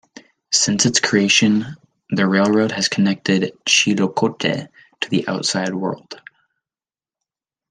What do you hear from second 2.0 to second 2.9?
the railroad has